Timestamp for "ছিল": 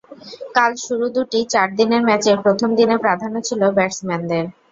3.47-3.61